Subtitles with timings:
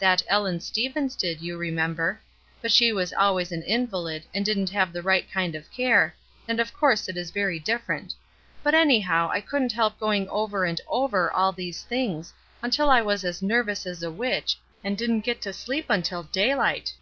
[0.00, 2.20] That Ellen Stevens did, you remember.
[2.60, 6.12] But she was always an invahd, and didn't have the right kind of care,
[6.48, 8.12] and of course it is very different;
[8.64, 13.24] but, anyhow, I couldn't help going over and over all those things, until I was
[13.24, 16.94] as nervous as a witch, and didn't get to sleep until daylight.